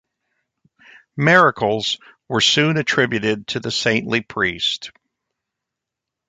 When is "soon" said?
2.41-2.77